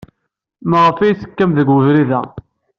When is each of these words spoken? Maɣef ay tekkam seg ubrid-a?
Maɣef 0.69 0.97
ay 0.99 1.15
tekkam 1.15 1.51
seg 1.57 1.67
ubrid-a? 1.75 2.21